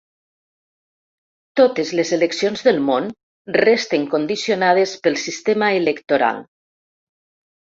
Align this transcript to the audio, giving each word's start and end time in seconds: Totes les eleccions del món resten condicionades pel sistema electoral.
Totes 1.59 1.91
les 1.99 2.13
eleccions 2.17 2.63
del 2.69 2.81
món 2.87 3.11
resten 3.57 4.09
condicionades 4.15 4.95
pel 5.05 5.21
sistema 5.27 5.71
electoral. 5.83 6.43